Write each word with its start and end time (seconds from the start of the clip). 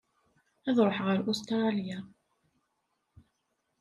Ad 0.69 0.77
ṛuḥeɣ 0.87 1.07
ar 1.13 1.19
Ustṛalya. 1.31 1.99